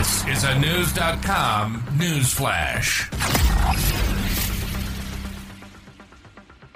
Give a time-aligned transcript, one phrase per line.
[0.00, 3.10] This is a Knewz.com news flash.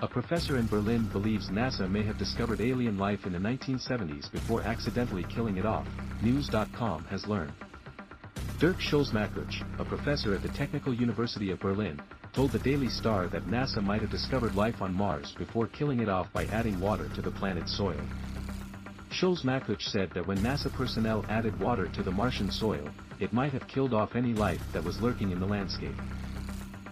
[0.01, 4.61] A professor in Berlin believes NASA may have discovered alien life in the 1970s before
[4.61, 5.89] accidentally killing it off,
[6.23, 7.55] Knewz.com has learned.
[8.59, 12.03] Dirk Schulze-Makuch, a professor at the Technical University of Berlin,
[12.35, 16.11] told the Daily Star that NASA might have discovered life on Mars before killing it
[16.11, 18.03] off by adding water to the planet's soil.
[19.15, 22.91] Schulze-Makuch said that when NASA personnel added water to the Martian soil,
[23.21, 25.95] it might have killed off any life that was lurking in the landscape.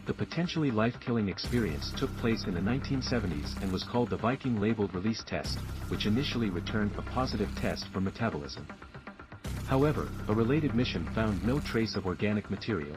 [0.06, 4.94] The potentially life-killing experience took place in the 1970s and was called the Viking labeled
[4.94, 8.68] release test, which initially returned a positive test for metabolism.
[9.66, 12.96] However, a related mission found no trace of organic material.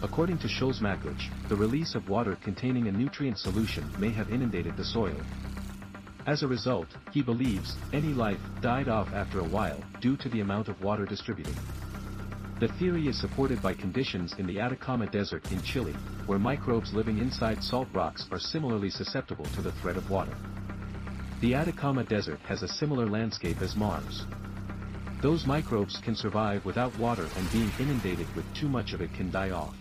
[0.00, 4.84] According to Schulze-Makuch, the release of water containing a nutrient solution may have inundated the
[4.84, 5.20] soil,
[6.26, 10.40] as a result, he believes, any life died off after a while due to the
[10.40, 11.54] amount of water distributed.
[12.60, 15.94] The theory is supported by conditions in the Atacama Desert in Chile,
[16.26, 20.36] where microbes living inside salt rocks are similarly susceptible to the threat of water.
[21.40, 24.26] The Atacama Desert has a similar landscape as Mars.
[25.22, 29.32] Those microbes can survive without water and being inundated with too much of it can
[29.32, 29.74] die off.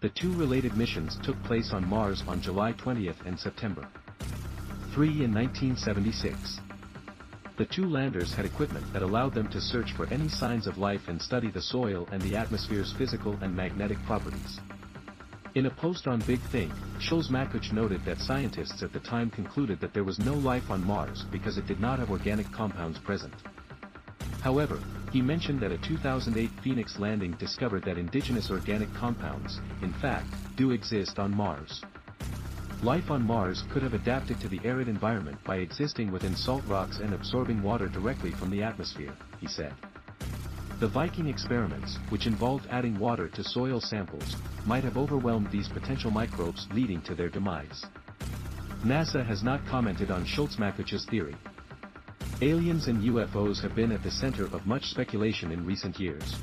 [0.00, 3.88] The two related missions took place on Mars on July 20th and September.
[4.98, 6.58] 3 in 1976.
[7.56, 11.02] The two landers had equipment that allowed them to search for any signs of life
[11.06, 14.58] and study the soil and the atmosphere's physical and magnetic properties.
[15.54, 19.94] In a post on Big Think, Schulze-Makuch noted that scientists at the time concluded that
[19.94, 23.34] there was no life on Mars because it did not have organic compounds present.
[24.40, 24.80] However,
[25.12, 30.72] he mentioned that a 2008 Phoenix landing discovered that indigenous organic compounds, in fact, do
[30.72, 31.84] exist on Mars.
[32.82, 36.98] Life on Mars could have adapted to the arid environment by existing within salt rocks
[36.98, 39.74] and absorbing water directly from the atmosphere, he said.
[40.78, 46.12] The Viking experiments, which involved adding water to soil samples, might have overwhelmed these potential
[46.12, 47.84] microbes leading to their demise.
[48.84, 51.36] NASA has not commented on Schulze-Makuch's theory.
[52.42, 56.36] Aliens and UFOs have been at the center of much speculation in recent years.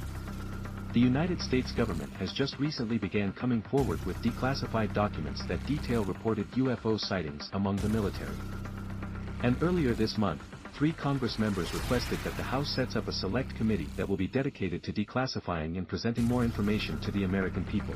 [0.96, 6.06] The United States government has just recently began coming forward with declassified documents that detail
[6.06, 8.38] reported UFO sightings among the military.
[9.44, 10.42] And earlier this month,
[10.74, 14.30] three Congress members requested that the House sets up a select committee that will be
[14.30, 17.96] dedicated to declassifying and presenting more information to the American people.